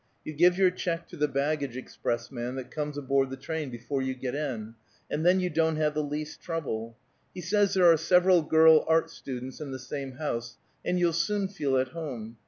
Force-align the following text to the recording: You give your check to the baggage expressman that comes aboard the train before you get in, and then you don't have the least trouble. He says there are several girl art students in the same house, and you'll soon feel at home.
You 0.25 0.33
give 0.33 0.57
your 0.57 0.71
check 0.71 1.07
to 1.09 1.15
the 1.15 1.27
baggage 1.27 1.77
expressman 1.77 2.55
that 2.55 2.71
comes 2.71 2.97
aboard 2.97 3.29
the 3.29 3.37
train 3.37 3.69
before 3.69 4.01
you 4.01 4.15
get 4.15 4.33
in, 4.33 4.73
and 5.11 5.23
then 5.23 5.39
you 5.39 5.47
don't 5.51 5.75
have 5.75 5.93
the 5.93 6.01
least 6.01 6.41
trouble. 6.41 6.97
He 7.35 7.41
says 7.41 7.75
there 7.75 7.85
are 7.85 7.97
several 7.97 8.41
girl 8.41 8.83
art 8.87 9.11
students 9.11 9.61
in 9.61 9.69
the 9.69 9.77
same 9.77 10.13
house, 10.13 10.57
and 10.83 10.97
you'll 10.97 11.13
soon 11.13 11.47
feel 11.49 11.77
at 11.77 11.89
home. 11.89 12.37